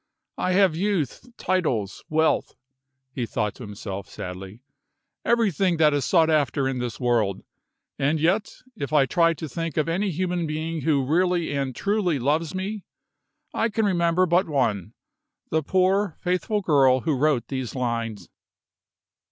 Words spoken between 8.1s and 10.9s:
yet if I try to think of any human being